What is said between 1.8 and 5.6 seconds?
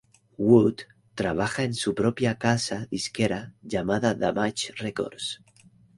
propia casa disquera llamada Damage Records.